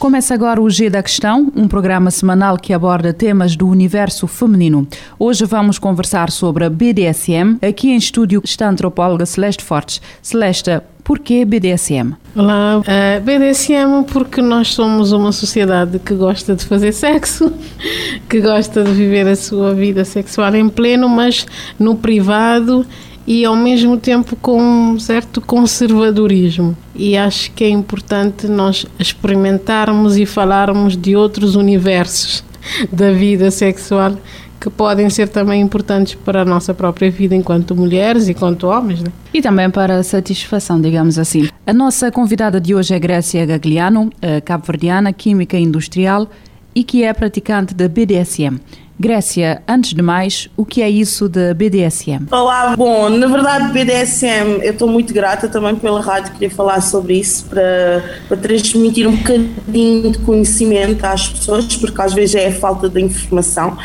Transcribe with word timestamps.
Começa 0.00 0.32
agora 0.32 0.62
o 0.62 0.70
G 0.70 0.88
da 0.88 1.02
Questão, 1.02 1.52
um 1.54 1.68
programa 1.68 2.10
semanal 2.10 2.56
que 2.56 2.72
aborda 2.72 3.12
temas 3.12 3.54
do 3.54 3.68
universo 3.68 4.26
feminino. 4.26 4.88
Hoje 5.18 5.44
vamos 5.44 5.78
conversar 5.78 6.30
sobre 6.30 6.64
a 6.64 6.70
BDSM. 6.70 7.58
Aqui 7.60 7.90
em 7.90 7.96
estúdio 7.96 8.40
está 8.42 8.66
a 8.66 8.70
antropóloga 8.70 9.26
Celeste 9.26 9.62
Fortes. 9.62 10.00
Celeste, 10.22 10.80
por 11.04 11.18
que 11.18 11.44
BDSM? 11.44 12.14
Olá, 12.34 12.78
uh, 12.78 13.20
BDSM 13.20 14.04
porque 14.10 14.40
nós 14.40 14.68
somos 14.68 15.12
uma 15.12 15.32
sociedade 15.32 15.98
que 15.98 16.14
gosta 16.14 16.56
de 16.56 16.64
fazer 16.64 16.92
sexo, 16.92 17.52
que 18.26 18.40
gosta 18.40 18.82
de 18.82 18.92
viver 18.92 19.28
a 19.28 19.36
sua 19.36 19.74
vida 19.74 20.06
sexual 20.06 20.54
em 20.54 20.70
pleno, 20.70 21.10
mas 21.10 21.46
no 21.78 21.94
privado 21.94 22.86
e 23.30 23.44
ao 23.44 23.54
mesmo 23.54 23.96
tempo 23.96 24.34
com 24.34 24.60
um 24.60 24.98
certo 24.98 25.40
conservadorismo. 25.40 26.76
E 26.96 27.16
acho 27.16 27.52
que 27.52 27.62
é 27.62 27.68
importante 27.68 28.48
nós 28.48 28.84
experimentarmos 28.98 30.16
e 30.16 30.26
falarmos 30.26 30.96
de 30.96 31.14
outros 31.14 31.54
universos 31.54 32.42
da 32.90 33.12
vida 33.12 33.48
sexual 33.52 34.16
que 34.60 34.68
podem 34.68 35.08
ser 35.08 35.28
também 35.28 35.62
importantes 35.62 36.16
para 36.16 36.42
a 36.42 36.44
nossa 36.44 36.74
própria 36.74 37.08
vida 37.08 37.36
enquanto 37.36 37.76
mulheres 37.76 38.26
e 38.26 38.32
enquanto 38.32 38.66
homens. 38.66 39.00
Né? 39.00 39.12
E 39.32 39.40
também 39.40 39.70
para 39.70 39.98
a 39.98 40.02
satisfação, 40.02 40.80
digamos 40.80 41.16
assim. 41.16 41.48
A 41.64 41.72
nossa 41.72 42.10
convidada 42.10 42.60
de 42.60 42.74
hoje 42.74 42.92
é 42.94 42.98
Grécia 42.98 43.46
Gagliano, 43.46 44.10
cabo-verdiana, 44.44 45.12
química 45.12 45.56
industrial 45.56 46.28
e 46.74 46.82
que 46.82 47.04
é 47.04 47.14
praticante 47.14 47.76
da 47.76 47.86
BDSM. 47.86 48.58
Grécia, 49.00 49.62
antes 49.66 49.94
de 49.94 50.02
mais, 50.02 50.50
o 50.58 50.62
que 50.62 50.82
é 50.82 50.90
isso 50.90 51.26
da 51.26 51.54
BDSM? 51.54 52.26
Olá, 52.30 52.76
bom, 52.76 53.08
na 53.08 53.26
verdade 53.28 53.72
BDSM, 53.72 54.60
eu 54.62 54.72
estou 54.72 54.86
muito 54.86 55.14
grata 55.14 55.48
também 55.48 55.74
pela 55.74 56.02
rádio, 56.02 56.34
queria 56.34 56.50
falar 56.50 56.82
sobre 56.82 57.14
isso 57.14 57.46
para, 57.46 58.04
para 58.28 58.36
transmitir 58.36 59.08
um 59.08 59.16
bocadinho 59.16 60.10
de 60.10 60.18
conhecimento 60.18 61.02
às 61.06 61.26
pessoas, 61.26 61.74
porque 61.78 62.02
às 62.02 62.12
vezes 62.12 62.34
é 62.34 62.48
a 62.48 62.52
falta 62.52 62.90
de 62.90 63.00
informação. 63.00 63.78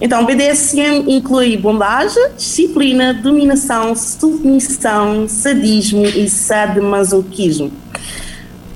Então, 0.00 0.26
BDSM 0.26 1.04
inclui 1.06 1.56
bondagem, 1.56 2.30
disciplina, 2.36 3.14
dominação, 3.14 3.94
submissão, 3.94 5.28
sadismo 5.28 6.04
e 6.04 6.28
sadomasoquismo. 6.28 7.70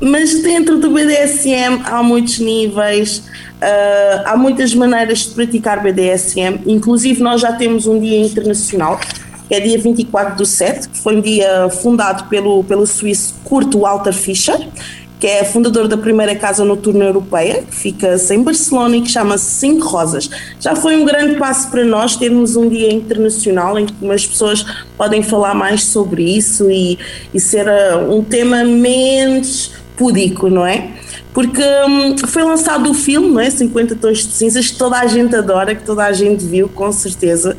Mas 0.00 0.42
dentro 0.42 0.78
do 0.78 0.90
BDSM 0.90 1.82
há 1.84 2.02
muitos 2.02 2.38
níveis, 2.38 3.18
uh, 3.18 4.22
há 4.24 4.36
muitas 4.36 4.74
maneiras 4.74 5.18
de 5.20 5.34
praticar 5.34 5.82
BDSM, 5.82 6.60
inclusive 6.66 7.22
nós 7.22 7.40
já 7.40 7.52
temos 7.52 7.86
um 7.86 8.00
dia 8.00 8.18
internacional, 8.18 8.98
que 9.46 9.54
é 9.54 9.60
dia 9.60 9.78
24 9.78 10.36
do 10.36 10.46
7, 10.46 10.88
que 10.88 10.98
foi 10.98 11.16
um 11.16 11.20
dia 11.20 11.68
fundado 11.68 12.24
pelo, 12.28 12.64
pelo 12.64 12.86
suíço 12.86 13.34
Kurt 13.44 13.74
Walter 13.74 14.12
Fischer, 14.12 14.58
que 15.18 15.26
é 15.26 15.44
fundador 15.44 15.86
da 15.86 15.98
primeira 15.98 16.34
casa 16.34 16.64
noturna 16.64 17.04
europeia, 17.04 17.62
que 17.62 17.74
fica 17.74 18.16
em 18.30 18.42
Barcelona 18.42 18.96
e 18.96 19.02
que 19.02 19.10
chama-se 19.10 19.44
Cinco 19.44 19.86
Rosas. 19.86 20.30
Já 20.58 20.74
foi 20.74 20.96
um 20.96 21.04
grande 21.04 21.34
passo 21.34 21.70
para 21.70 21.84
nós 21.84 22.16
termos 22.16 22.56
um 22.56 22.66
dia 22.70 22.90
internacional 22.90 23.78
em 23.78 23.84
que 23.84 24.10
as 24.10 24.26
pessoas 24.26 24.64
podem 24.96 25.22
falar 25.22 25.54
mais 25.54 25.84
sobre 25.84 26.22
isso 26.22 26.70
e, 26.70 26.98
e 27.34 27.38
ser 27.38 27.66
uh, 27.66 28.10
um 28.10 28.24
tema 28.24 28.64
menos 28.64 29.72
púdico, 30.00 30.48
não 30.48 30.66
é? 30.66 30.92
Porque 31.34 31.62
hum, 31.86 32.16
foi 32.26 32.42
lançado 32.42 32.90
o 32.90 32.94
filme, 32.94 33.28
não 33.28 33.38
é? 33.38 33.50
50 33.50 33.96
Tons 33.96 34.26
de 34.26 34.32
Cinzas, 34.32 34.70
que 34.70 34.78
toda 34.78 34.98
a 34.98 35.06
gente 35.06 35.36
adora, 35.36 35.74
que 35.74 35.84
toda 35.84 36.06
a 36.06 36.12
gente 36.12 36.42
viu, 36.42 36.70
com 36.70 36.90
certeza. 36.90 37.54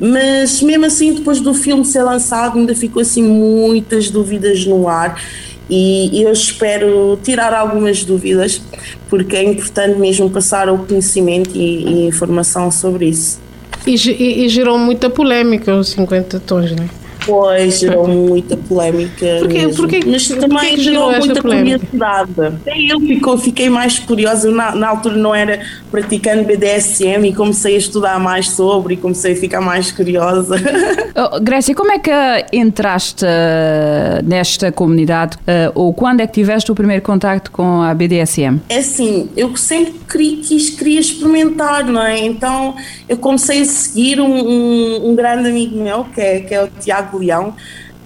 Mas 0.00 0.62
mesmo 0.62 0.86
assim, 0.86 1.12
depois 1.12 1.38
do 1.38 1.52
filme 1.52 1.84
ser 1.84 2.02
lançado, 2.02 2.58
ainda 2.58 2.74
ficou 2.74 3.02
assim 3.02 3.22
muitas 3.22 4.08
dúvidas 4.10 4.64
no 4.64 4.88
ar. 4.88 5.22
E 5.68 6.22
eu 6.22 6.32
espero 6.32 7.18
tirar 7.22 7.54
algumas 7.54 8.04
dúvidas, 8.04 8.60
porque 9.08 9.36
é 9.36 9.44
importante 9.44 9.98
mesmo 9.98 10.28
passar 10.30 10.68
o 10.68 10.78
conhecimento 10.78 11.50
e, 11.54 11.84
e 11.84 12.06
informação 12.08 12.70
sobre 12.70 13.08
isso. 13.08 13.38
E, 13.86 13.94
e, 13.94 14.44
e 14.44 14.48
gerou 14.48 14.78
muita 14.78 15.10
polémica 15.10 15.74
os 15.74 15.88
50 15.90 16.40
tons, 16.40 16.72
não 16.72 16.84
é? 16.84 17.01
Pois, 17.26 17.78
gerou 17.78 18.06
muita 18.08 18.56
polémica. 18.56 19.26
Porquê, 19.40 19.68
porquê, 19.68 20.00
Mas 20.06 20.28
também 20.28 20.48
porquê 20.48 20.76
gerou 20.78 21.12
muita 21.12 21.42
curiosidade. 21.42 22.30
Até 22.38 22.78
eu 22.78 23.00
ficou, 23.00 23.38
fiquei 23.38 23.68
mais 23.70 23.98
curiosa. 23.98 24.48
Eu, 24.48 24.52
na, 24.52 24.74
na 24.74 24.88
altura 24.88 25.16
não 25.16 25.34
era 25.34 25.60
praticando 25.90 26.44
BDSM 26.44 27.28
e 27.28 27.34
comecei 27.34 27.74
a 27.74 27.78
estudar 27.78 28.18
mais 28.18 28.50
sobre 28.50 28.94
e 28.94 28.96
comecei 28.96 29.32
a 29.32 29.36
ficar 29.36 29.60
mais 29.60 29.90
curiosa. 29.90 30.56
Oh, 31.14 31.38
Grécia, 31.40 31.74
como 31.74 31.92
é 31.92 31.98
que 31.98 32.10
entraste 32.52 33.24
uh, 33.24 34.24
nesta 34.24 34.72
comunidade 34.72 35.36
uh, 35.36 35.72
ou 35.74 35.92
quando 35.92 36.20
é 36.20 36.26
que 36.26 36.32
tiveste 36.32 36.72
o 36.72 36.74
primeiro 36.74 37.02
contacto 37.02 37.50
com 37.50 37.82
a 37.82 37.92
BDSM? 37.92 38.60
É 38.68 38.78
assim, 38.78 39.28
eu 39.36 39.54
sempre 39.56 39.92
queria, 40.10 40.36
quis, 40.38 40.70
queria 40.70 41.00
experimentar, 41.00 41.84
não 41.84 42.02
é? 42.02 42.18
Então 42.18 42.74
eu 43.06 43.18
comecei 43.18 43.60
a 43.60 43.64
seguir 43.64 44.20
um, 44.20 44.26
um, 44.26 45.10
um 45.10 45.14
grande 45.14 45.50
amigo 45.50 45.76
meu, 45.76 46.04
que 46.04 46.20
é, 46.20 46.40
que 46.40 46.54
é 46.54 46.64
o 46.64 46.68
Tiago 46.68 47.11
Leão, 47.18 47.54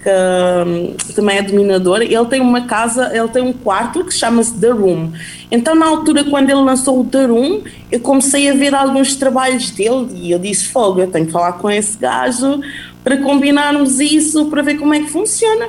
que 0.03 0.09
hum, 0.09 0.95
também 1.15 1.37
é 1.37 1.41
dominador. 1.41 2.01
Ele 2.01 2.25
tem 2.25 2.39
uma 2.39 2.61
casa, 2.61 3.11
ele 3.13 3.27
tem 3.27 3.41
um 3.41 3.53
quarto 3.53 4.03
que 4.05 4.13
chama-se 4.13 4.53
The 4.53 4.69
Room. 4.69 5.11
Então, 5.51 5.75
na 5.75 5.87
altura, 5.87 6.23
quando 6.23 6.49
ele 6.49 6.61
lançou 6.61 7.01
o 7.01 7.05
The 7.05 7.25
Room, 7.25 7.61
eu 7.91 7.99
comecei 7.99 8.49
a 8.49 8.53
ver 8.53 8.73
alguns 8.73 9.15
trabalhos 9.15 9.71
dele 9.71 10.07
e 10.13 10.31
eu 10.31 10.39
disse: 10.39 10.67
Fogo, 10.67 11.01
eu 11.01 11.07
tenho 11.07 11.25
que 11.25 11.31
falar 11.31 11.53
com 11.53 11.69
esse 11.69 11.97
gajo 11.97 12.61
para 13.03 13.17
combinarmos 13.17 13.99
isso, 13.99 14.45
para 14.45 14.61
ver 14.61 14.75
como 14.75 14.93
é 14.93 14.99
que 14.99 15.09
funciona. 15.09 15.67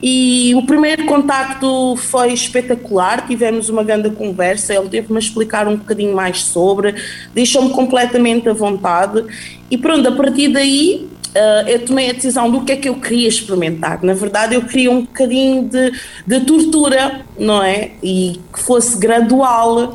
E 0.00 0.54
o 0.54 0.62
primeiro 0.62 1.06
contacto 1.06 1.96
foi 1.96 2.32
espetacular, 2.32 3.26
tivemos 3.26 3.68
uma 3.68 3.82
grande 3.82 4.10
conversa, 4.10 4.72
ele 4.72 4.88
teve-me 4.88 5.16
a 5.16 5.18
explicar 5.18 5.66
um 5.66 5.76
bocadinho 5.76 6.14
mais 6.14 6.44
sobre, 6.44 6.94
deixou-me 7.34 7.70
completamente 7.70 8.48
à 8.48 8.52
vontade 8.52 9.24
e 9.68 9.76
pronto, 9.76 10.08
a 10.08 10.12
partir 10.12 10.48
daí 10.48 11.08
uh, 11.34 11.68
eu 11.68 11.84
tomei 11.84 12.10
a 12.10 12.12
decisão 12.12 12.50
do 12.50 12.62
que 12.64 12.72
é 12.72 12.76
que 12.76 12.88
eu 12.88 12.96
queria 12.96 13.28
experimentar. 13.28 14.02
Na 14.02 14.14
verdade, 14.14 14.54
eu 14.54 14.62
queria 14.62 14.90
um 14.90 15.02
bocadinho 15.02 15.64
de, 15.64 15.92
de 16.26 16.40
tortura, 16.40 17.22
não 17.38 17.62
é? 17.62 17.92
E 18.02 18.40
que 18.52 18.60
fosse 18.60 18.98
gradual. 18.98 19.92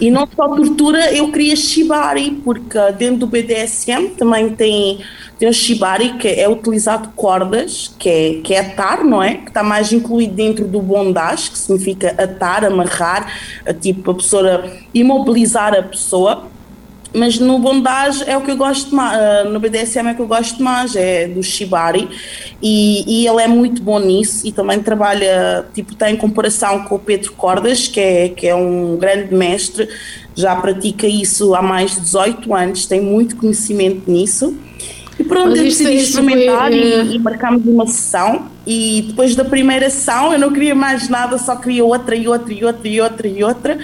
e 0.00 0.10
não 0.10 0.28
só 0.34 0.48
tortura, 0.48 1.12
eu 1.12 1.30
queria 1.30 1.56
shibari, 1.56 2.30
porque 2.44 2.78
dentro 2.98 3.18
do 3.18 3.26
BDSM 3.26 4.10
também 4.16 4.50
tem, 4.50 5.00
tem 5.38 5.48
o 5.48 5.52
shibari, 5.52 6.14
que 6.14 6.28
é 6.28 6.48
utilizado 6.48 7.10
cordas, 7.14 7.94
que 7.98 8.08
é, 8.08 8.40
que 8.42 8.54
é 8.54 8.60
atar, 8.60 9.04
não 9.04 9.22
é? 9.22 9.34
Que 9.34 9.48
está 9.48 9.62
mais 9.62 9.92
incluído 9.92 10.34
dentro 10.34 10.66
do 10.66 10.80
bondage, 10.80 11.50
que 11.50 11.58
significa 11.58 12.14
atar, 12.18 12.64
amarrar, 12.64 13.32
tipo 13.80 14.10
a 14.10 14.14
pessoa, 14.14 14.64
imobilizar 14.94 15.74
a 15.74 15.82
pessoa 15.82 16.51
mas 17.14 17.38
no 17.38 17.58
bondage 17.58 18.24
é 18.26 18.36
o 18.36 18.40
que 18.40 18.50
eu 18.50 18.56
gosto 18.56 18.94
mais, 18.94 19.46
uh, 19.46 19.50
no 19.50 19.60
BDSM 19.60 20.08
é 20.08 20.12
o 20.12 20.14
que 20.14 20.22
eu 20.22 20.26
gosto 20.26 20.62
mais, 20.62 20.96
é 20.96 21.28
do 21.28 21.42
Shibari, 21.42 22.08
e, 22.62 23.22
e, 23.22 23.26
ele 23.26 23.42
é 23.42 23.48
muito 23.48 23.82
bom 23.82 23.98
nisso 23.98 24.46
e 24.46 24.52
também 24.52 24.80
trabalha, 24.80 25.66
tipo, 25.74 25.94
tem 25.94 26.16
comparação 26.16 26.84
com 26.84 26.94
o 26.94 26.98
Pedro 26.98 27.32
Cordas, 27.32 27.88
que 27.88 28.00
é, 28.00 28.28
que 28.28 28.46
é 28.46 28.54
um 28.54 28.96
grande 28.96 29.34
mestre, 29.34 29.88
já 30.34 30.56
pratica 30.56 31.06
isso 31.06 31.54
há 31.54 31.62
mais 31.62 31.92
de 31.92 32.00
18 32.00 32.54
anos, 32.54 32.86
tem 32.86 33.00
muito 33.00 33.36
conhecimento 33.36 34.10
nisso. 34.10 34.56
E 35.18 35.24
pronto, 35.24 35.54
eu 35.54 35.62
decidi 35.62 35.96
experimentar 35.96 36.68
foi, 36.68 36.78
e, 36.78 37.16
e 37.16 37.18
marcámos 37.18 37.66
uma 37.66 37.86
sessão. 37.86 38.50
E 38.66 39.04
depois 39.08 39.34
da 39.34 39.44
primeira 39.44 39.90
sessão 39.90 40.32
eu 40.32 40.38
não 40.38 40.52
queria 40.52 40.74
mais 40.74 41.08
nada, 41.08 41.36
só 41.36 41.56
queria 41.56 41.84
outra 41.84 42.16
e 42.16 42.26
outra 42.26 42.52
e 42.52 42.64
outra 42.64 42.88
e 42.88 43.00
outra 43.00 43.28
e 43.28 43.44
outra. 43.44 43.78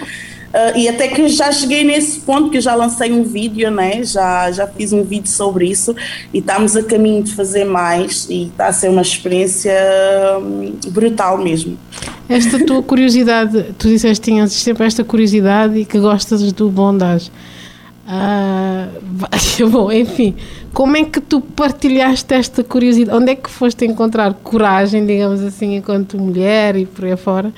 Uh, 0.49 0.77
e 0.77 0.89
até 0.89 1.07
que 1.07 1.27
já 1.29 1.51
cheguei 1.51 1.83
nesse 1.83 2.21
ponto 2.21 2.49
que 2.49 2.59
já 2.59 2.73
lancei 2.73 3.11
um 3.11 3.23
vídeo, 3.23 3.69
né? 3.69 4.03
já, 4.03 4.51
já 4.51 4.65
fiz 4.65 4.91
um 4.91 5.03
vídeo 5.03 5.29
sobre 5.29 5.67
isso 5.69 5.95
e 6.33 6.39
estamos 6.39 6.75
a 6.75 6.81
caminho 6.81 7.21
de 7.21 7.35
fazer 7.35 7.65
mais 7.65 8.27
e 8.29 8.47
está 8.47 8.67
a 8.67 8.73
ser 8.73 8.89
uma 8.89 9.03
experiência 9.03 9.71
hum, 10.41 10.73
brutal 10.87 11.37
mesmo. 11.37 11.77
Esta 12.27 12.65
tua 12.65 12.81
curiosidade, 12.81 13.73
tu 13.77 13.87
disseste 13.87 14.21
que 14.21 14.31
tinhas 14.31 14.51
sempre 14.51 14.87
esta 14.87 15.03
curiosidade 15.03 15.79
e 15.79 15.85
que 15.85 15.99
gostas 15.99 16.51
do 16.51 16.69
bondage. 16.69 17.31
Uh, 18.07 19.69
bom, 19.69 19.91
enfim, 19.91 20.35
como 20.73 20.97
é 20.97 21.03
que 21.03 21.21
tu 21.21 21.41
partilhaste 21.41 22.33
esta 22.33 22.63
curiosidade? 22.63 23.15
Onde 23.15 23.33
é 23.33 23.35
que 23.35 23.51
foste 23.51 23.85
encontrar 23.85 24.33
coragem, 24.33 25.05
digamos 25.05 25.41
assim, 25.41 25.75
enquanto 25.75 26.17
mulher 26.17 26.75
e 26.75 26.87
por 26.87 27.05
aí 27.05 27.15
fora, 27.15 27.53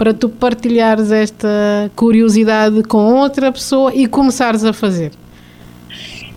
para 0.00 0.14
tu 0.14 0.30
partilhares 0.30 1.12
esta 1.12 1.46
curiosidade 1.94 2.82
com 2.84 3.16
outra 3.16 3.52
pessoa 3.52 3.94
e 3.94 4.06
começares 4.06 4.64
a 4.64 4.72
fazer? 4.72 5.12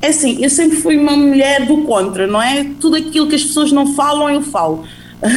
É 0.01 0.10
assim, 0.10 0.44
eu 0.44 0.50
sempre 0.50 0.75
fui 0.75 0.98
uma 0.98 1.15
mulher 1.15 1.65
do 1.65 1.77
contra, 1.83 2.27
não 2.27 2.42
é? 2.42 2.65
Tudo 2.81 2.98
aquilo 2.98 3.25
que 3.25 3.36
as 3.36 3.44
pessoas 3.44 3.71
não 3.71 3.95
falam, 3.95 4.30
eu 4.30 4.42
falo. 4.42 4.83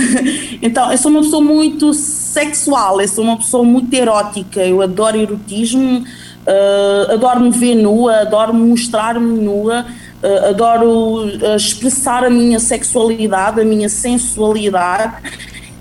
então, 0.61 0.91
eu 0.91 0.99
sou 0.99 1.13
uma 1.13 1.23
pessoa 1.23 1.41
muito 1.41 1.95
sexual, 1.95 3.01
eu 3.01 3.07
sou 3.07 3.23
uma 3.23 3.37
pessoa 3.37 3.63
muito 3.63 3.95
erótica, 3.95 4.61
eu 4.61 4.83
adoro 4.83 5.17
erotismo, 5.17 6.01
uh, 6.01 7.13
adoro 7.13 7.43
me 7.43 7.51
ver 7.51 7.77
nua, 7.77 8.23
adoro 8.23 8.53
mostrar-me 8.53 9.41
nua, 9.41 9.87
uh, 10.21 10.47
adoro 10.49 11.27
uh, 11.27 11.55
expressar 11.55 12.25
a 12.25 12.31
minha 12.31 12.59
sexualidade, 12.59 13.61
a 13.61 13.65
minha 13.65 13.89
sensualidade 13.89 15.15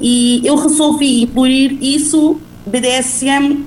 e 0.02 0.42
eu 0.44 0.56
resolvi 0.56 1.24
incluir 1.24 1.78
isso, 1.82 2.40
BDSM, 2.66 3.64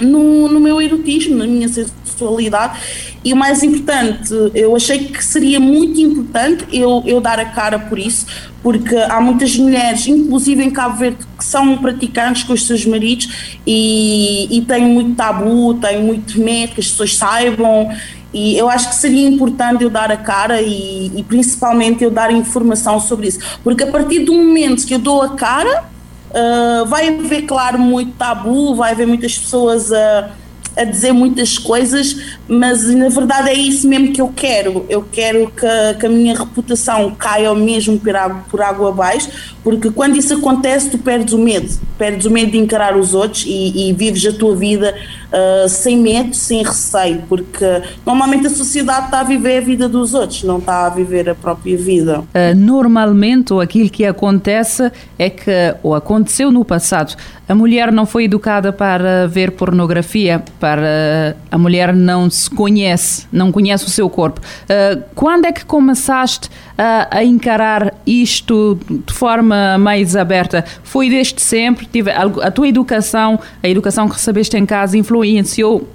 no, 0.00 0.48
no 0.48 0.60
meu 0.60 0.80
erotismo, 0.80 1.36
na 1.36 1.46
minha 1.46 1.68
sexualidade 1.68 2.80
e 3.24 3.32
o 3.32 3.36
mais 3.36 3.62
importante, 3.62 4.34
eu 4.52 4.74
achei 4.74 5.04
que 5.04 5.24
seria 5.24 5.60
muito 5.60 6.00
importante 6.00 6.66
eu, 6.72 7.04
eu 7.06 7.20
dar 7.20 7.38
a 7.38 7.44
cara 7.44 7.78
por 7.78 7.96
isso, 7.96 8.26
porque 8.60 8.96
há 8.96 9.20
muitas 9.20 9.56
mulheres, 9.56 10.08
inclusive 10.08 10.62
em 10.62 10.70
Cabo 10.70 10.98
Verde, 10.98 11.18
que 11.38 11.44
são 11.44 11.78
praticantes 11.78 12.42
com 12.42 12.52
os 12.52 12.66
seus 12.66 12.84
maridos 12.84 13.56
e, 13.64 14.48
e 14.50 14.60
têm 14.62 14.84
muito 14.84 15.14
tabu, 15.14 15.74
têm 15.74 16.02
muito 16.02 16.40
medo 16.40 16.74
que 16.74 16.80
as 16.80 16.88
pessoas 16.88 17.16
saibam. 17.16 17.88
E 18.32 18.56
eu 18.56 18.68
acho 18.68 18.88
que 18.88 18.94
seria 18.94 19.28
importante 19.28 19.84
eu 19.84 19.90
dar 19.90 20.10
a 20.10 20.16
cara 20.16 20.62
e, 20.62 21.12
e 21.14 21.22
principalmente 21.22 22.02
eu 22.02 22.10
dar 22.10 22.32
informação 22.32 22.98
sobre 22.98 23.28
isso, 23.28 23.38
porque 23.62 23.84
a 23.84 23.86
partir 23.88 24.20
do 24.20 24.32
momento 24.32 24.86
que 24.86 24.94
eu 24.94 24.98
dou 24.98 25.22
a 25.22 25.30
cara, 25.30 25.84
uh, 26.30 26.86
vai 26.86 27.08
haver, 27.08 27.42
claro, 27.42 27.78
muito 27.78 28.12
tabu, 28.12 28.74
vai 28.74 28.92
haver 28.92 29.06
muitas 29.06 29.38
pessoas 29.38 29.92
a. 29.92 30.30
A 30.74 30.84
dizer 30.84 31.12
muitas 31.12 31.58
coisas, 31.58 32.38
mas 32.48 32.86
na 32.94 33.10
verdade 33.10 33.50
é 33.50 33.52
isso 33.52 33.86
mesmo 33.86 34.10
que 34.10 34.22
eu 34.22 34.32
quero. 34.34 34.86
Eu 34.88 35.02
quero 35.02 35.50
que, 35.50 36.00
que 36.00 36.06
a 36.06 36.08
minha 36.08 36.34
reputação 36.34 37.14
caia 37.14 37.54
mesmo 37.54 37.98
por 38.00 38.16
água, 38.16 38.42
por 38.50 38.62
água 38.62 38.88
abaixo, 38.88 39.28
porque 39.62 39.90
quando 39.90 40.16
isso 40.16 40.32
acontece, 40.32 40.88
tu 40.88 40.96
perdes 40.96 41.34
o 41.34 41.38
medo, 41.38 41.78
perdes 41.98 42.24
o 42.24 42.30
medo 42.30 42.52
de 42.52 42.56
encarar 42.56 42.96
os 42.96 43.12
outros 43.12 43.44
e, 43.46 43.90
e 43.90 43.92
vives 43.92 44.24
a 44.24 44.32
tua 44.32 44.56
vida 44.56 44.94
uh, 45.32 45.68
sem 45.68 45.96
medo, 45.96 46.34
sem 46.34 46.62
receio, 46.62 47.22
porque 47.28 47.82
normalmente 48.04 48.46
a 48.46 48.50
sociedade 48.50 49.06
está 49.06 49.20
a 49.20 49.24
viver 49.24 49.58
a 49.58 49.60
vida 49.60 49.88
dos 49.88 50.14
outros, 50.14 50.44
não 50.44 50.58
está 50.58 50.86
a 50.86 50.90
viver 50.90 51.28
a 51.30 51.34
própria 51.34 51.76
vida. 51.76 52.20
Uh, 52.20 52.54
normalmente, 52.54 53.52
aquilo 53.54 53.88
que 53.88 54.04
acontece 54.04 54.90
é 55.18 55.30
que, 55.30 55.50
ou 55.82 55.94
aconteceu 55.94 56.50
no 56.50 56.64
passado, 56.64 57.16
a 57.48 57.54
mulher 57.54 57.90
não 57.92 58.06
foi 58.06 58.24
educada 58.24 58.72
para 58.72 59.26
ver 59.26 59.52
pornografia, 59.52 60.42
para 60.60 61.36
a 61.50 61.58
mulher 61.58 61.94
não 61.94 62.30
se 62.30 62.48
conhece, 62.48 63.26
não 63.32 63.50
conhece 63.50 63.84
o 63.84 63.90
seu 63.90 64.08
corpo. 64.08 64.40
Uh, 64.40 65.02
quando 65.14 65.46
é 65.46 65.52
que 65.52 65.64
começaste 65.64 66.48
a, 66.76 67.18
a, 67.18 67.24
encarar 67.24 67.94
isto 68.06 68.78
de 68.88 69.12
forma 69.12 69.76
mais 69.78 70.16
aberta? 70.16 70.64
Foi 70.82 71.08
desde 71.10 71.40
sempre? 71.40 71.86
Tive, 71.86 72.10
a 72.10 72.50
tua 72.50 72.68
educação, 72.68 73.38
a 73.62 73.68
educação 73.68 74.08
que 74.08 74.14
recebeste 74.14 74.56
em 74.56 74.64
casa, 74.64 74.96
influenciou 74.96 75.21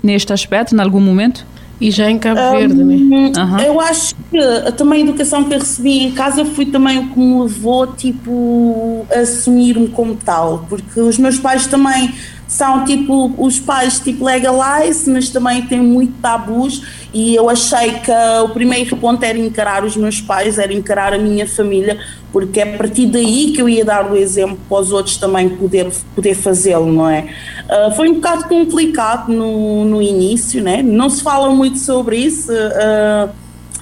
neste 0.04 0.34
aspecto, 0.34 0.76
em 0.76 0.80
algum 0.80 1.00
momento? 1.00 1.46
E 1.80 1.92
já 1.92 2.10
em 2.10 2.18
Cabo 2.18 2.42
Verde, 2.52 2.84
né? 2.84 2.96
Uhum. 3.38 3.60
Eu 3.60 3.80
acho 3.80 4.16
que 4.32 4.72
também 4.76 5.04
a 5.04 5.06
educação 5.06 5.44
que 5.44 5.54
eu 5.54 5.60
recebi 5.60 6.06
em 6.06 6.12
casa 6.12 6.44
foi 6.44 6.66
também 6.66 6.98
o 6.98 7.10
que 7.10 7.20
me 7.20 7.44
levou, 7.44 7.86
tipo, 7.88 9.06
a 9.12 9.20
assumir-me 9.20 9.88
como 9.90 10.16
tal, 10.16 10.66
porque 10.68 11.00
os 11.00 11.20
meus 11.20 11.38
pais 11.38 11.68
também 11.68 12.12
são 12.48 12.86
tipo 12.86 13.34
os 13.38 13.60
pais 13.60 14.00
tipo 14.00 14.24
legalize, 14.24 15.10
mas 15.10 15.30
também 15.30 15.62
têm 15.64 15.82
muito 15.82 16.14
tabus 16.22 16.82
e 17.14 17.36
eu 17.36 17.50
achei 17.50 17.94
que 18.00 18.12
o 18.44 18.50
primeiro 18.50 18.96
ponto 18.98 19.24
era 19.24 19.38
encarar 19.38 19.84
os 19.84 19.98
meus 19.98 20.22
pais, 20.22 20.58
era 20.58 20.74
encarar 20.74 21.14
a 21.14 21.18
minha 21.18 21.48
família, 21.48 22.00
porque 22.32 22.60
é 22.60 22.76
a 22.76 22.78
partir 22.78 23.08
daí 23.08 23.52
que 23.54 23.62
eu 23.62 23.68
ia 23.68 23.84
dar 23.84 24.10
o 24.12 24.16
exemplo 24.16 24.58
para 24.70 24.80
os 24.80 24.92
outros 24.92 25.18
também 25.18 25.50
poder, 25.50 25.92
poder 26.16 26.36
fazê-lo, 26.36 26.92
não 26.92 27.10
é? 27.10 27.28
Uh, 27.66 27.96
foi 27.96 28.10
um 28.10 28.16
bocado 28.16 28.46
complicado 28.46 29.32
no, 29.32 29.84
no 29.84 30.02
início, 30.02 30.62
né? 30.62 30.82
não 30.82 31.10
se 31.10 31.22
fala 31.22 31.50
muito 31.50 31.80
sobre 31.80 32.18
isso. 32.18 32.52
Uh, 32.52 33.30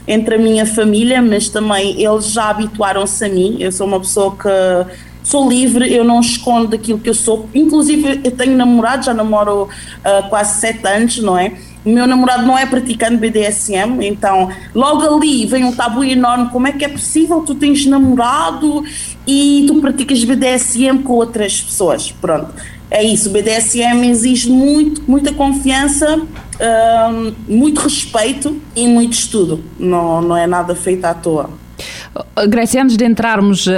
entre 0.08 0.36
a 0.36 0.38
minha 0.38 0.66
família, 0.66 1.22
mas 1.22 1.50
também 1.50 2.00
eles 2.00 2.32
já 2.32 2.50
habituaram-se 2.50 3.26
a 3.26 3.30
mim. 3.30 3.58
Eu 3.60 3.72
sou 3.72 3.88
uma 3.88 4.00
pessoa 4.00 4.36
que 4.36 4.48
sou 5.25 5.50
livre, 5.50 5.92
eu 5.92 6.04
não 6.04 6.19
escondo 6.19 6.68
daquilo 6.68 7.00
que 7.00 7.10
eu 7.10 7.13
sou. 7.13 7.50
Inclusive, 7.54 8.22
eu 8.24 8.31
tenho 8.31 8.56
namorado, 8.56 9.06
já 9.06 9.13
namoro 9.13 9.63
uh, 9.63 10.30
quase 10.30 10.62
sete 10.62 10.88
anos, 10.88 11.18
não 11.18 11.38
é? 11.38 11.51
O 11.83 11.89
meu 11.89 12.07
namorado 12.07 12.45
não 12.45 12.57
é 12.57 12.66
praticante 12.66 13.18
BDSM, 13.18 14.01
então 14.01 14.50
logo 14.74 15.01
ali 15.01 15.45
vem 15.45 15.66
um 15.66 15.72
tabu 15.72 16.04
enorme. 16.04 16.50
Como 16.50 16.68
é 16.68 16.72
que 16.72 16.86
é 16.86 16.88
possível 16.88 17.42
tu 17.42 17.54
tens 17.54 17.86
namorado 17.86 18.83
e 19.25 19.66
tu 19.68 19.81
praticas 19.81 20.24
BDSM 20.24 21.04
com 21.04 21.13
outras 21.13 21.62
pessoas? 21.62 22.12
Pronto, 22.12 22.51
é 22.89 23.04
isso. 23.04 23.30
O 23.30 23.31
BDSM 23.31 24.10
exige 24.10 24.50
muito, 24.50 25.04
muita 25.07 25.31
confiança, 25.33 26.19
um, 26.19 27.33
muito 27.48 27.81
respeito 27.81 28.60
e 28.75 28.88
muito 28.88 29.13
estudo. 29.13 29.63
Não, 29.80 30.22
não 30.22 30.38
é 30.38 30.48
nada 30.48 30.75
feito 30.75 31.06
à 31.06 31.13
toa. 31.13 31.50
Grécia, 32.48 32.82
antes 32.82 32.96
de 32.96 33.06
entrarmos 33.06 33.68
uh, 33.68 33.72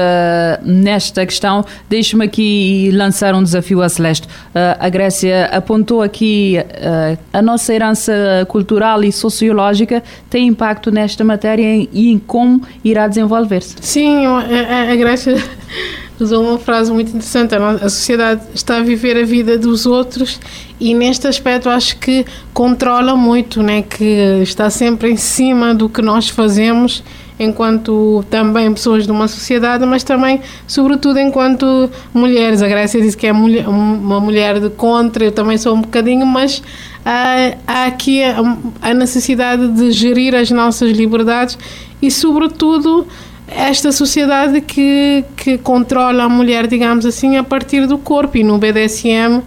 nesta 0.63 1.25
questão, 1.25 1.65
deixe-me 1.89 2.25
aqui 2.25 2.91
lançar 2.93 3.33
um 3.33 3.41
desafio 3.41 3.81
à 3.81 3.89
Celeste. 3.89 4.27
Uh, 4.27 4.77
a 4.79 4.89
Grécia 4.89 5.45
apontou 5.45 6.01
aqui 6.01 6.57
uh, 6.59 7.17
a 7.33 7.41
nossa 7.41 7.73
herança 7.73 8.13
cultural 8.47 9.03
e 9.03 9.11
sociológica 9.11 10.03
tem 10.29 10.47
impacto 10.47 10.91
nesta 10.91 11.23
matéria 11.23 11.87
e 11.91 12.11
em 12.11 12.19
como 12.19 12.61
irá 12.83 13.07
desenvolver-se. 13.07 13.75
Sim, 13.81 14.25
a, 14.25 14.91
a 14.91 14.95
Grécia 14.95 15.35
usou 16.19 16.43
uma 16.43 16.59
frase 16.59 16.91
muito 16.91 17.09
interessante. 17.09 17.55
A 17.55 17.89
sociedade 17.89 18.41
está 18.53 18.77
a 18.77 18.81
viver 18.81 19.17
a 19.17 19.25
vida 19.25 19.57
dos 19.57 19.85
outros 19.85 20.39
e 20.79 20.93
neste 20.93 21.27
aspecto 21.27 21.69
acho 21.69 21.97
que 21.97 22.25
controla 22.53 23.15
muito, 23.15 23.63
né? 23.63 23.81
que 23.81 24.41
está 24.43 24.69
sempre 24.69 25.11
em 25.11 25.17
cima 25.17 25.73
do 25.73 25.89
que 25.89 26.01
nós 26.01 26.29
fazemos 26.29 27.03
enquanto 27.39 28.25
também 28.29 28.71
pessoas 28.73 29.05
de 29.05 29.11
uma 29.11 29.27
sociedade, 29.27 29.85
mas 29.85 30.03
também, 30.03 30.41
sobretudo, 30.67 31.19
enquanto 31.19 31.89
mulheres. 32.13 32.61
A 32.61 32.67
Grécia 32.67 33.01
disse 33.01 33.15
que 33.15 33.27
é 33.27 33.31
uma 33.31 34.19
mulher 34.19 34.59
de 34.59 34.69
contra, 34.69 35.23
eu 35.23 35.31
também 35.31 35.57
sou 35.57 35.75
um 35.75 35.81
bocadinho, 35.81 36.25
mas 36.25 36.63
há, 37.05 37.53
há 37.67 37.85
aqui 37.85 38.23
a, 38.23 38.37
a 38.81 38.93
necessidade 38.93 39.67
de 39.69 39.91
gerir 39.91 40.33
as 40.35 40.49
nossas 40.49 40.91
liberdades 40.91 41.57
e, 42.01 42.09
sobretudo, 42.09 43.07
esta 43.47 43.91
sociedade 43.91 44.61
que, 44.61 45.23
que 45.35 45.57
controla 45.57 46.23
a 46.23 46.29
mulher, 46.29 46.67
digamos 46.67 47.05
assim, 47.05 47.37
a 47.37 47.43
partir 47.43 47.87
do 47.87 47.97
corpo 47.97 48.37
e 48.37 48.43
no 48.43 48.57
BDSM 48.57 49.41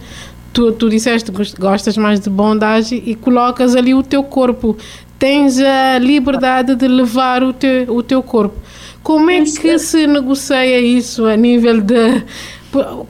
tu, 0.53 0.71
tu 0.71 0.89
disseste 0.89 1.31
que 1.31 1.59
gostas 1.59 1.97
mais 1.97 2.19
de 2.19 2.29
bondade 2.29 2.95
e 2.95 3.15
colocas 3.15 3.75
ali 3.75 3.93
o 3.93 4.03
teu 4.03 4.23
corpo 4.23 4.77
tens 5.21 5.59
a 5.59 5.99
liberdade 5.99 6.75
de 6.75 6.87
levar 6.87 7.43
o 7.43 7.53
teu, 7.53 7.95
o 7.95 8.01
teu 8.01 8.23
corpo. 8.23 8.55
Como 9.03 9.29
é 9.29 9.43
que 9.43 9.77
se 9.77 10.07
negocia 10.07 10.79
isso 10.81 11.27
a 11.27 11.37
nível 11.37 11.79
de. 11.79 12.23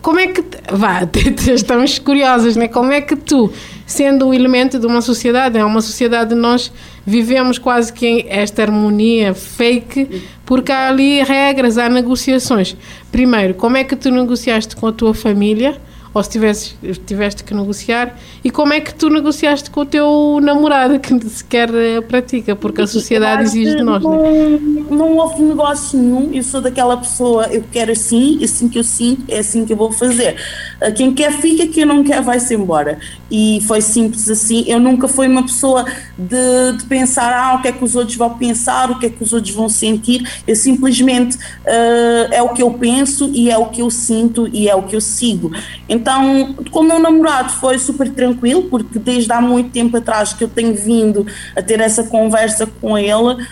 Como 0.02 0.20
é 0.20 0.28
que. 0.28 0.44
Vá, 0.74 1.08
estamos 1.56 2.00
curiosas, 2.00 2.58
né? 2.58 2.68
Como 2.68 2.92
é 2.92 3.00
que 3.00 3.16
tu, 3.16 3.50
sendo 3.86 4.28
um 4.28 4.34
elemento 4.34 4.78
de 4.78 4.86
uma 4.86 5.02
sociedade, 5.02 5.58
é 5.58 5.64
uma 5.64 5.80
sociedade 5.80 6.36
nós 6.36 6.70
vivemos 7.06 7.58
quase 7.58 7.94
que 7.94 8.26
esta 8.28 8.62
harmonia 8.62 9.34
fake, 9.34 10.24
porque 10.46 10.70
há 10.70 10.90
ali 10.90 11.24
regras, 11.24 11.78
há 11.78 11.88
negociações. 11.88 12.76
Primeiro, 13.10 13.54
como 13.54 13.78
é 13.78 13.86
que 13.86 13.96
tu 13.96 14.12
negociaste 14.12 14.76
com 14.76 14.88
a 14.88 14.92
tua 14.92 15.14
família? 15.14 15.80
Ou 16.14 16.22
se 16.24 16.30
tivesse, 16.30 16.76
tiveste 17.06 17.44
que 17.44 17.54
negociar, 17.54 18.18
e 18.44 18.50
como 18.50 18.74
é 18.74 18.82
que 18.82 18.94
tu 18.94 19.10
negociaste 19.10 19.70
com 19.70 19.82
o 19.82 19.86
teu 19.86 20.40
namorado 20.42 21.00
que 21.00 21.18
sequer 21.30 21.70
eh, 21.74 22.02
pratica, 22.02 22.56
porque 22.56 22.82
a 22.82 22.88
sociedade 22.88 23.44
exige 23.44 23.78
de 23.78 23.84
nós, 23.84 24.04
não, 24.04 24.22
né? 24.22 24.60
não 24.90 25.18
houve 25.18 25.42
negócio 25.42 25.98
nenhum, 25.98 26.30
eu 26.34 26.44
sou 26.44 26.60
daquela 26.62 26.98
pessoa, 26.98 27.48
eu 27.48 27.64
quero 27.72 27.92
assim, 27.92 28.44
assim 28.44 28.68
que 28.68 28.78
eu 28.78 28.84
sinto, 28.84 29.24
é 29.30 29.40
assim 29.40 29.66
que 29.66 29.74
eu 29.74 29.78
vou 29.78 29.92
fazer. 29.92 30.36
Ah, 30.82 30.92
quem 30.92 31.14
quer 31.14 31.32
fica, 31.34 31.66
quem 31.68 31.86
não 31.86 32.04
quer 32.04 32.22
vai-se 32.22 32.54
embora. 32.54 33.00
E 33.30 33.62
foi 33.68 33.80
simples 33.82 34.30
assim, 34.30 34.66
eu 34.68 34.80
nunca 34.80 35.08
fui 35.08 35.28
uma 35.28 35.44
pessoa 35.44 35.86
de, 36.28 36.78
de, 36.78 36.86
pensar, 36.86 37.34
ah, 37.34 37.56
o 37.56 37.62
que 37.62 37.68
é 37.68 37.72
que 37.72 37.84
os 37.84 37.96
outros 37.96 38.16
vão 38.16 38.38
pensar, 38.38 38.92
o 38.92 39.00
que 39.00 39.08
é 39.08 39.10
que 39.10 39.24
os 39.24 39.34
outros 39.34 39.54
vão 39.54 39.68
sentir, 39.68 40.28
eu 40.48 40.56
simplesmente 40.56 41.36
uh, 41.38 42.32
é 42.32 42.42
o 42.42 42.50
que 42.50 42.62
eu 42.62 42.72
penso 42.72 43.32
e 43.34 43.50
é 43.50 43.58
o 43.58 43.68
que 43.68 43.82
eu 43.82 43.90
sinto 43.90 44.48
e 44.54 44.70
é 44.70 44.76
o 44.76 44.84
que 44.84 44.96
eu 44.96 45.02
sigo. 45.02 45.52
Então, 45.90 46.54
com 46.70 46.82
o 46.82 46.84
meu 46.84 47.00
namorado 47.00 47.52
foi 47.54 47.80
super 47.80 48.10
tranquilo, 48.10 48.64
porque 48.64 49.00
desde 49.00 49.32
há 49.32 49.42
muito 49.42 49.72
tempo 49.72 49.98
atrás 49.98 50.34
que 50.34 50.44
eu 50.44 50.50
tenho 50.50 50.76
vindo 50.76 51.26
a 51.56 51.62
ter 51.62 51.80
essa 51.80 52.04
conversa 52.04 52.68
com 52.80 52.98
ele. 52.98 53.46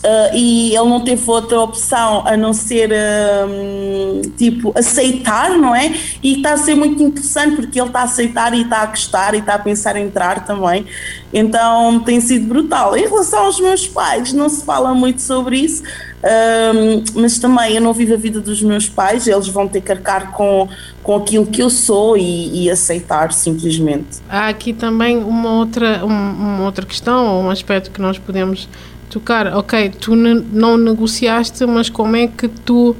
Uh, 0.00 0.34
e 0.34 0.74
ele 0.74 0.88
não 0.88 1.00
teve 1.00 1.22
outra 1.30 1.60
opção 1.60 2.26
a 2.26 2.34
não 2.34 2.54
ser 2.54 2.90
uh, 2.90 4.30
tipo 4.30 4.72
aceitar, 4.74 5.50
não 5.58 5.76
é? 5.76 5.92
E 6.22 6.36
está 6.36 6.54
a 6.54 6.56
ser 6.56 6.74
muito 6.74 7.02
interessante 7.02 7.56
porque 7.56 7.78
ele 7.78 7.88
está 7.88 8.00
a 8.00 8.04
aceitar 8.04 8.54
e 8.54 8.62
está 8.62 8.78
a 8.78 8.86
gostar 8.86 9.34
e 9.34 9.38
está 9.38 9.56
a 9.56 9.58
pensar 9.58 9.96
em 9.96 10.06
entrar 10.06 10.46
também. 10.46 10.86
Então 11.34 12.00
tem 12.00 12.18
sido 12.18 12.46
brutal. 12.48 12.96
Em 12.96 13.02
relação 13.02 13.44
aos 13.44 13.60
meus 13.60 13.86
pais, 13.86 14.32
não 14.32 14.48
se 14.48 14.64
fala 14.64 14.94
muito 14.94 15.20
sobre 15.20 15.58
isso, 15.58 15.82
uh, 15.82 17.20
mas 17.20 17.38
também 17.38 17.74
eu 17.74 17.82
não 17.82 17.92
vivo 17.92 18.14
a 18.14 18.16
vida 18.16 18.40
dos 18.40 18.62
meus 18.62 18.88
pais, 18.88 19.26
eles 19.26 19.48
vão 19.48 19.68
ter 19.68 19.82
que 19.82 19.92
arcar 19.92 20.32
com, 20.32 20.66
com 21.02 21.16
aquilo 21.16 21.44
que 21.44 21.62
eu 21.62 21.68
sou 21.68 22.16
e, 22.16 22.64
e 22.64 22.70
aceitar 22.70 23.34
simplesmente. 23.34 24.18
Há 24.30 24.48
aqui 24.48 24.72
também 24.72 25.18
uma 25.18 25.58
outra, 25.58 26.02
uma 26.06 26.64
outra 26.64 26.86
questão, 26.86 27.42
um 27.42 27.50
aspecto 27.50 27.90
que 27.90 28.00
nós 28.00 28.18
podemos 28.18 28.66
tocar, 29.10 29.54
ok, 29.56 29.90
tu 30.00 30.14
não 30.14 30.78
negociaste, 30.78 31.66
mas 31.66 31.90
como 31.90 32.16
é 32.16 32.28
que 32.28 32.48
tu 32.48 32.96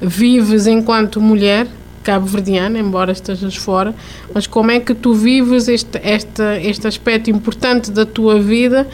vives 0.00 0.66
enquanto 0.66 1.20
mulher 1.20 1.66
cabo-verdiana, 2.04 2.78
embora 2.78 3.12
estejas 3.12 3.56
fora, 3.56 3.94
mas 4.32 4.46
como 4.46 4.70
é 4.70 4.80
que 4.80 4.94
tu 4.94 5.12
vives 5.12 5.68
este, 5.68 6.00
este, 6.02 6.42
este 6.62 6.86
aspecto 6.86 7.28
importante 7.28 7.90
da 7.90 8.06
tua 8.06 8.40
vida 8.40 8.86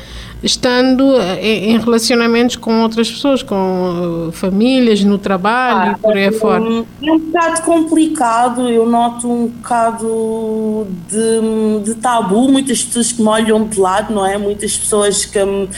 estando 0.45 1.19
eh, 1.19 1.71
em 1.71 1.79
relacionamentos 1.79 2.57
com 2.57 2.83
outras 2.83 3.11
pessoas, 3.11 3.43
com 3.43 4.29
uh, 4.29 4.33
famílias, 4.33 5.03
no 5.03 5.17
trabalho 5.17 5.93
ah, 5.93 5.95
e 5.99 6.03
por 6.03 6.17
aí 6.17 6.33
fora? 6.33 6.63
É 7.03 7.13
um 7.13 7.19
bocado 7.19 7.63
complicado, 7.63 8.69
eu 8.69 8.87
noto 8.87 9.31
um 9.31 9.47
bocado 9.47 10.87
de, 11.09 11.85
de, 11.85 11.95
tabu, 11.95 12.49
muitas 12.51 12.85
pessoas 12.85 13.13
que 13.13 13.23
me 13.23 13.29
olham 13.29 13.67
de 13.67 13.81
lado, 13.81 14.15
não 14.15 14.27
é? 14.27 14.37
Muitas 14.37 14.77
pessoas 14.77 15.25
que 15.25 15.43
me, 15.43 15.69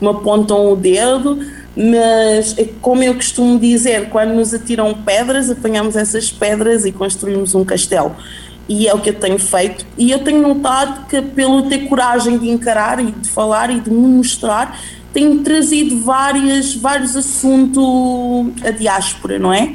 me 0.00 0.08
apontam 0.08 0.72
o 0.72 0.76
dedo 0.76 1.38
mas 1.76 2.56
é 2.56 2.66
como 2.80 3.02
eu 3.02 3.14
costumo 3.14 3.58
dizer, 3.58 4.08
quando 4.08 4.32
nos 4.32 4.54
atiram 4.54 4.94
pedras, 4.94 5.50
apanhamos 5.50 5.94
essas 5.94 6.32
pedras 6.32 6.86
e 6.86 6.92
construímos 6.92 7.54
um 7.54 7.66
castelo. 7.66 8.16
E 8.68 8.88
é 8.88 8.94
o 8.94 9.00
que 9.00 9.10
eu 9.10 9.14
tenho 9.14 9.38
feito. 9.38 9.86
E 9.96 10.10
eu 10.10 10.18
tenho 10.20 10.42
notado 10.42 11.06
que, 11.06 11.22
pelo 11.22 11.62
ter 11.62 11.88
coragem 11.88 12.38
de 12.38 12.48
encarar 12.48 13.00
e 13.00 13.12
de 13.12 13.28
falar 13.28 13.70
e 13.70 13.80
de 13.80 13.90
me 13.90 14.08
mostrar, 14.08 14.80
tenho 15.12 15.38
trazido 15.42 15.98
várias, 16.00 16.74
vários 16.74 17.16
assuntos 17.16 17.84
a 18.64 18.70
diáspora, 18.70 19.38
não 19.38 19.52
é? 19.52 19.74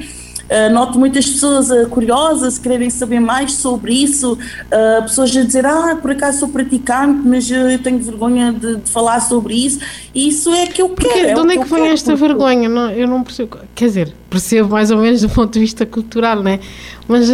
Uh, 0.52 0.74
noto 0.74 1.00
muitas 1.00 1.26
pessoas 1.30 1.72
uh, 1.72 1.88
curiosas, 1.88 2.58
quererem 2.58 2.90
saber 2.90 3.22
mais 3.22 3.54
sobre 3.54 3.94
isso, 3.94 4.34
uh, 4.34 5.02
pessoas 5.04 5.34
a 5.38 5.44
dizer, 5.44 5.66
ah, 5.66 5.98
por 6.02 6.12
acaso 6.12 6.40
sou 6.40 6.50
praticante, 6.50 7.26
mas 7.26 7.50
eu 7.50 7.80
tenho 7.82 8.00
vergonha 8.00 8.52
de, 8.52 8.76
de 8.76 8.92
falar 8.92 9.22
sobre 9.22 9.54
isso, 9.54 9.80
e 10.14 10.28
isso 10.28 10.52
é 10.52 10.68
que 10.68 10.82
eu 10.82 10.90
Porque, 10.90 11.08
quero. 11.08 11.36
De 11.36 11.40
onde 11.40 11.54
é 11.54 11.58
que, 11.58 11.64
que 11.64 11.74
vem 11.74 11.88
esta 11.88 12.12
porque... 12.12 12.28
vergonha? 12.28 12.68
Não, 12.68 12.92
eu 12.92 13.08
não 13.08 13.24
percebo, 13.24 13.60
quer 13.74 13.86
dizer, 13.86 14.14
percebo 14.30 14.70
mais 14.70 14.92
ou 14.92 14.98
menos 14.98 15.22
do 15.22 15.30
ponto 15.30 15.54
de 15.54 15.60
vista 15.62 15.86
cultural, 15.86 16.44
né? 16.44 16.60
mas 17.08 17.30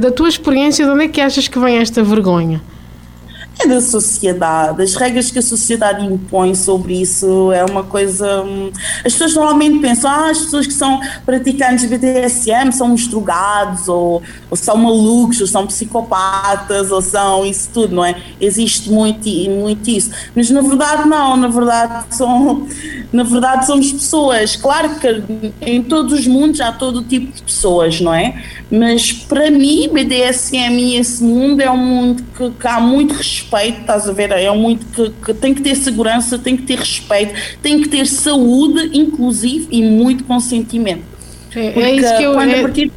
da 0.00 0.10
tua 0.12 0.28
experiência, 0.28 0.84
de 0.84 0.90
onde 0.92 1.04
é 1.04 1.08
que 1.08 1.20
achas 1.20 1.48
que 1.48 1.58
vem 1.58 1.78
esta 1.78 2.04
vergonha? 2.04 2.62
Da 3.66 3.80
sociedade, 3.80 4.82
as 4.82 4.94
regras 4.94 5.30
que 5.30 5.38
a 5.38 5.42
sociedade 5.42 6.04
impõe 6.04 6.54
sobre 6.54 7.00
isso 7.00 7.52
é 7.52 7.64
uma 7.64 7.82
coisa. 7.82 8.42
Hum, 8.42 8.70
as 9.04 9.12
pessoas 9.12 9.34
normalmente 9.34 9.78
pensam, 9.80 10.10
ah, 10.10 10.30
as 10.30 10.38
pessoas 10.38 10.66
que 10.66 10.72
são 10.72 11.00
praticantes 11.24 11.88
de 11.88 11.96
BDSM 11.96 12.72
são 12.72 12.92
uns 12.92 13.06
drogados, 13.06 13.88
ou, 13.88 14.22
ou 14.50 14.56
são 14.56 14.76
malucos, 14.76 15.40
ou 15.40 15.46
são 15.46 15.66
psicopatas, 15.66 16.90
ou 16.90 17.00
são 17.00 17.44
isso 17.44 17.70
tudo, 17.72 17.94
não 17.94 18.04
é? 18.04 18.16
Existe 18.40 18.90
muito, 18.90 19.28
muito 19.50 19.88
isso. 19.88 20.10
Mas 20.34 20.50
na 20.50 20.60
verdade, 20.60 21.08
não, 21.08 21.36
na 21.36 21.48
verdade, 21.48 22.04
são, 22.10 22.66
na 23.12 23.22
verdade 23.22 23.66
somos 23.66 23.92
pessoas. 23.92 24.56
Claro 24.56 24.90
que 24.98 25.22
em 25.60 25.82
todos 25.82 26.12
os 26.12 26.26
mundos 26.26 26.60
há 26.60 26.72
todo 26.72 27.02
tipo 27.02 27.32
de 27.32 27.42
pessoas, 27.42 28.00
não 28.00 28.12
é? 28.12 28.42
Mas 28.70 29.12
para 29.12 29.50
mim, 29.50 29.88
BDSM 29.92 30.78
e 30.78 30.96
esse 30.96 31.22
mundo 31.22 31.60
é 31.60 31.70
um 31.70 31.76
mundo 31.76 32.24
que, 32.36 32.50
que 32.50 32.66
há 32.66 32.80
muito 32.80 33.14
respeito 33.14 33.53
respeito, 33.54 33.80
estás 33.80 34.08
a 34.08 34.12
ver? 34.12 34.32
É 34.32 34.50
muito 34.52 34.86
que, 34.86 35.10
que, 35.24 35.34
tem 35.34 35.54
que 35.54 35.62
ter 35.62 35.74
segurança, 35.74 36.38
tem 36.38 36.56
que 36.56 36.64
ter 36.64 36.78
respeito, 36.78 37.34
tem 37.62 37.80
que 37.80 37.88
ter 37.88 38.06
saúde, 38.06 38.90
inclusive, 38.92 39.68
e 39.70 39.82
muito 39.82 40.24
consentimento. 40.24 41.04
É, 41.54 41.80
é 41.80 41.94
isso 41.94 42.16
que 42.16 42.22
eu. 42.22 42.40
É, 42.40 42.62
partir... 42.62 42.92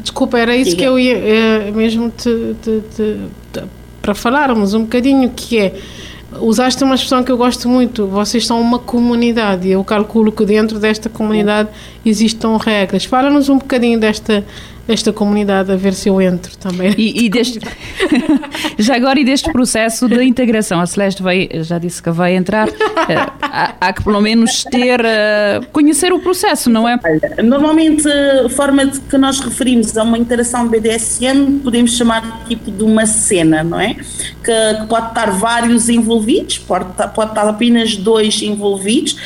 Desculpa, 0.00 0.38
era 0.38 0.54
isso 0.54 0.70
Diga. 0.70 0.82
que 0.82 0.88
eu 0.88 0.98
ia 0.98 1.16
é, 1.16 1.70
mesmo 1.70 2.10
te, 2.10 2.54
te, 2.62 2.82
te, 2.94 3.16
te, 3.52 3.62
para 4.02 4.14
falarmos 4.14 4.74
um 4.74 4.82
bocadinho, 4.82 5.30
que 5.30 5.58
é. 5.58 5.74
Usaste 6.40 6.82
uma 6.84 6.96
expressão 6.96 7.22
que 7.22 7.32
eu 7.32 7.36
gosto 7.36 7.68
muito, 7.68 8.08
vocês 8.08 8.44
são 8.44 8.60
uma 8.60 8.80
comunidade 8.80 9.68
e 9.68 9.72
eu 9.72 9.82
calculo 9.84 10.30
que 10.30 10.44
dentro 10.44 10.78
desta 10.78 11.08
comunidade 11.08 11.70
existam 12.04 12.58
regras. 12.58 13.04
Fala-nos 13.04 13.48
um 13.48 13.56
bocadinho 13.56 13.98
desta, 13.98 14.44
desta 14.86 15.12
comunidade 15.12 15.72
a 15.72 15.76
ver 15.76 15.94
se 15.94 16.08
eu 16.08 16.20
entro 16.20 16.56
também. 16.56 16.94
E, 16.96 17.24
e 17.24 17.28
deste, 17.28 17.58
já 18.78 18.96
agora 18.96 19.18
e 19.18 19.24
deste 19.24 19.50
processo 19.50 20.08
de 20.08 20.22
integração, 20.22 20.80
a 20.80 20.86
Celeste 20.86 21.22
vai, 21.22 21.48
já 21.62 21.78
disse 21.78 22.02
que 22.02 22.10
vai 22.10 22.36
entrar, 22.36 22.68
eh, 22.68 23.26
há, 23.42 23.74
há, 23.80 23.92
que 23.92 24.02
pelo 24.04 24.20
menos 24.20 24.64
ter, 24.64 25.00
eh, 25.04 25.60
conhecer 25.72 26.12
o 26.12 26.20
processo, 26.20 26.70
não 26.70 26.88
é? 26.88 26.98
Normalmente 27.42 28.08
a 28.08 28.48
forma 28.48 28.86
de 28.86 29.00
que 29.00 29.18
nós 29.18 29.40
referimos 29.40 29.96
a 29.96 30.02
uma 30.02 30.18
interação 30.18 30.68
BDSM 30.68 31.60
podemos 31.62 31.96
chamar 31.96 32.44
tipo 32.46 32.70
de 32.70 32.84
uma 32.84 33.06
cena, 33.06 33.64
não 33.64 33.80
é? 33.80 33.94
Que, 33.94 34.80
que 34.80 34.86
pode 34.88 35.08
estar 35.08 35.30
vários 35.32 35.88
envolvidos, 35.88 36.58
pode, 36.58 36.86
pode 37.14 37.30
estar 37.30 37.48
apenas 37.48 37.96
dois 37.96 38.40
envolvidos 38.42 39.16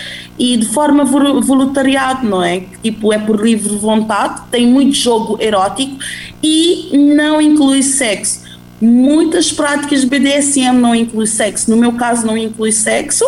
e 0.40 0.56
de 0.56 0.64
forma 0.64 1.04
voluntariado, 1.04 2.26
não 2.26 2.42
é? 2.42 2.62
Tipo, 2.82 3.12
é 3.12 3.18
por 3.18 3.44
livre 3.44 3.76
vontade, 3.76 4.40
tem 4.50 4.66
muito 4.66 4.96
jogo 4.96 5.36
erótico 5.38 5.98
e 6.42 6.96
não 7.14 7.42
inclui 7.42 7.82
sexo. 7.82 8.40
Muitas 8.80 9.52
práticas 9.52 10.02
BDSM 10.02 10.72
não 10.72 10.94
incluem 10.94 11.26
sexo, 11.26 11.70
no 11.70 11.76
meu 11.76 11.92
caso 11.92 12.26
não 12.26 12.38
inclui 12.38 12.72
sexo. 12.72 13.22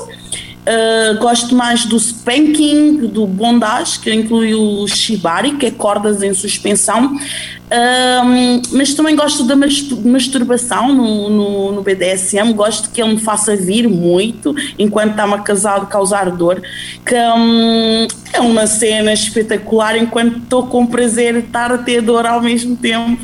Uh, 0.62 1.18
gosto 1.18 1.56
mais 1.56 1.84
do 1.84 1.96
spanking, 1.96 3.08
do 3.08 3.26
bondage, 3.26 3.98
que 3.98 4.14
inclui 4.14 4.54
o 4.54 4.86
shibari, 4.86 5.56
que 5.56 5.66
é 5.66 5.70
cordas 5.72 6.22
em 6.22 6.32
suspensão. 6.32 7.16
Um, 7.72 8.60
mas 8.76 8.92
também 8.92 9.16
gosto 9.16 9.44
da 9.44 9.56
masturbação 9.56 10.92
no, 10.94 11.30
no, 11.30 11.72
no, 11.72 11.82
BDSM, 11.82 12.52
gosto 12.52 12.90
que 12.90 13.00
ele 13.00 13.14
me 13.14 13.20
faça 13.20 13.56
vir 13.56 13.88
muito 13.88 14.54
enquanto 14.78 15.12
está-me 15.12 15.34
a 15.34 15.38
casar, 15.38 15.88
causar 15.88 16.30
dor, 16.30 16.62
que 17.04 17.14
um, 17.14 18.06
é 18.32 18.40
uma 18.40 18.66
cena 18.66 19.12
espetacular 19.14 19.96
enquanto 19.96 20.36
estou 20.36 20.66
com 20.66 20.86
prazer 20.86 21.34
estar 21.36 21.72
a 21.72 21.78
ter 21.78 22.02
dor 22.02 22.26
ao 22.26 22.42
mesmo 22.42 22.76
tempo. 22.76 23.22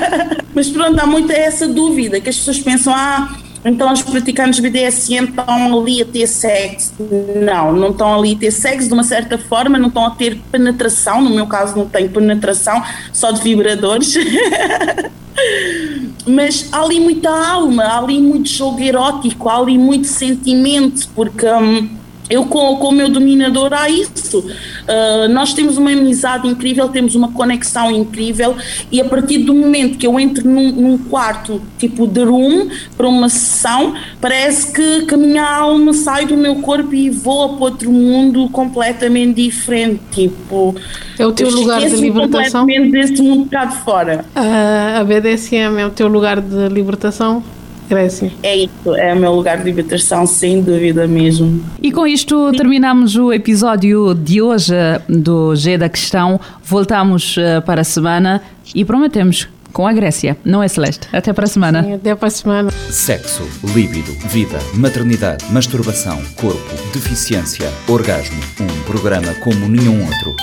mas 0.54 0.68
pronto, 0.70 0.98
há 1.00 1.04
muita 1.04 1.32
essa 1.32 1.66
dúvida 1.66 2.20
que 2.20 2.30
as 2.30 2.36
pessoas 2.36 2.60
pensam, 2.60 2.94
ah 2.94 3.36
então 3.64 3.92
os 3.92 4.02
praticantes 4.02 4.60
BDSM 4.60 5.24
estão 5.24 5.80
ali 5.80 6.02
a 6.02 6.04
ter 6.04 6.26
sexo. 6.26 6.94
Não, 7.42 7.72
não 7.72 7.90
estão 7.90 8.18
ali 8.18 8.34
a 8.34 8.38
ter 8.38 8.50
sexo 8.50 8.88
de 8.88 8.94
uma 8.94 9.04
certa 9.04 9.36
forma, 9.36 9.78
não 9.78 9.88
estão 9.88 10.06
a 10.06 10.10
ter 10.10 10.38
penetração. 10.50 11.20
No 11.20 11.30
meu 11.30 11.46
caso, 11.46 11.76
não 11.76 11.88
tenho 11.88 12.08
penetração, 12.08 12.82
só 13.12 13.30
de 13.30 13.42
vibradores. 13.42 14.14
Mas 16.26 16.68
há 16.72 16.82
ali 16.82 17.00
muita 17.00 17.30
alma, 17.30 17.84
há 17.84 17.98
ali 17.98 18.20
muito 18.20 18.48
jogo 18.48 18.80
erótico, 18.80 19.48
há 19.48 19.58
ali 19.58 19.78
muito 19.78 20.06
sentimento, 20.06 21.08
porque. 21.14 21.46
Hum, 21.46 21.97
eu 22.28 22.44
com, 22.44 22.76
com 22.76 22.88
o 22.88 22.92
meu 22.92 23.08
dominador 23.08 23.72
há 23.72 23.88
isso. 23.88 24.38
Uh, 24.38 25.28
nós 25.30 25.54
temos 25.54 25.76
uma 25.76 25.90
amizade 25.90 26.46
incrível, 26.46 26.88
temos 26.88 27.14
uma 27.14 27.32
conexão 27.32 27.90
incrível 27.90 28.56
e 28.90 29.00
a 29.00 29.04
partir 29.04 29.38
do 29.38 29.54
momento 29.54 29.98
que 29.98 30.06
eu 30.06 30.18
entro 30.18 30.48
num, 30.48 30.70
num 30.70 30.98
quarto 30.98 31.60
tipo 31.78 32.06
de 32.06 32.24
room 32.24 32.68
para 32.96 33.08
uma 33.08 33.28
sessão, 33.28 33.94
parece 34.20 34.72
que, 34.72 35.06
que 35.06 35.14
a 35.14 35.16
minha 35.16 35.44
alma 35.44 35.92
sai 35.92 36.26
do 36.26 36.36
meu 36.36 36.56
corpo 36.56 36.94
e 36.94 37.10
voa 37.10 37.50
para 37.50 37.64
outro 37.64 37.92
mundo 37.92 38.48
completamente 38.50 39.42
diferente. 39.42 40.00
Tipo, 40.10 40.74
é 41.18 41.26
o 41.26 41.32
teu 41.32 41.50
lugar 41.50 41.80
de 41.80 41.96
libertação? 41.96 42.60
completamente 42.62 42.92
desse 42.92 43.22
mundo 43.22 43.48
cá 43.50 43.64
de 43.64 43.76
fora. 43.76 44.24
Uh, 44.34 45.00
a 45.00 45.04
BDSM 45.04 45.78
é 45.78 45.86
o 45.86 45.90
teu 45.90 46.08
lugar 46.08 46.40
de 46.40 46.68
libertação? 46.68 47.42
Grécia. 47.88 48.30
É 48.42 48.56
isso, 48.56 48.94
é 48.96 49.14
o 49.14 49.16
meu 49.16 49.32
lugar 49.32 49.58
de 49.58 49.64
libertação, 49.64 50.26
sem 50.26 50.62
dúvida 50.62 51.06
mesmo. 51.06 51.62
E 51.82 51.90
com 51.90 52.06
isto 52.06 52.52
terminamos 52.52 53.16
o 53.16 53.32
episódio 53.32 54.14
de 54.14 54.42
hoje 54.42 54.74
do 55.08 55.54
G 55.56 55.78
da 55.78 55.88
Questão. 55.88 56.40
Voltamos 56.62 57.36
eh, 57.38 57.60
para 57.60 57.80
a 57.80 57.84
semana 57.84 58.42
e 58.74 58.84
prometemos 58.84 59.48
com 59.72 59.86
a 59.86 59.92
Grécia, 59.92 60.36
não 60.44 60.62
é 60.62 60.68
Celeste? 60.68 61.08
Até 61.12 61.32
para 61.32 61.44
a 61.44 61.48
semana. 61.48 61.82
Sim, 61.82 61.94
até 61.94 62.14
para 62.14 62.28
a 62.28 62.30
semana. 62.30 62.70
Sexo, 62.90 63.42
líbido, 63.74 64.12
vida, 64.28 64.58
maternidade, 64.74 65.44
masturbação, 65.52 66.20
corpo, 66.36 66.74
deficiência, 66.92 67.70
orgasmo. 67.86 68.40
Um 68.60 68.82
programa 68.84 69.32
como 69.34 69.68
nenhum 69.68 70.00
outro. 70.04 70.34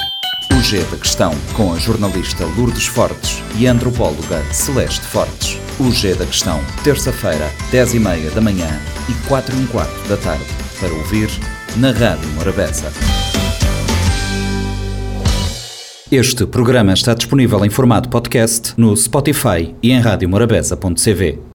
O 0.53 0.61
G 0.61 0.79
da 0.83 0.97
Questão, 0.97 1.33
com 1.53 1.73
a 1.73 1.77
jornalista 1.77 2.45
Lourdes 2.57 2.87
Fortes 2.87 3.41
e 3.57 3.67
a 3.67 3.71
antropóloga 3.71 4.41
Celeste 4.53 5.05
Fortes. 5.05 5.64
O 5.77 5.91
G 5.91 6.15
da 6.15 6.25
Questão, 6.25 6.61
terça-feira, 6.85 7.51
10h30 7.69 8.33
da 8.33 8.39
manhã 8.39 8.79
e 9.09 9.27
4 9.27 9.53
h 9.53 9.67
quatro 9.73 10.07
da 10.07 10.15
tarde, 10.15 10.45
para 10.79 10.93
ouvir 10.93 11.29
na 11.75 11.91
Rádio 11.91 12.29
Morabeza. 12.29 12.93
Este 16.09 16.45
programa 16.45 16.93
está 16.93 17.13
disponível 17.13 17.65
em 17.65 17.69
formato 17.69 18.07
podcast 18.07 18.73
no 18.77 18.95
Spotify 18.95 19.75
e 19.83 19.91
em 19.91 19.99
radiomorabeza.cv. 19.99 21.45